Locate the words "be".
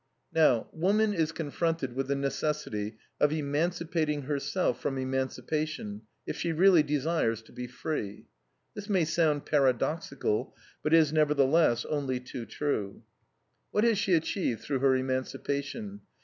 7.51-7.67